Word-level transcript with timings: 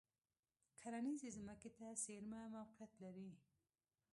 کرنیزې 0.79 1.29
ځمکې 1.37 1.69
ته 1.77 1.87
څېرمه 2.03 2.41
موقعیت 2.55 2.91
لري. 3.03 3.29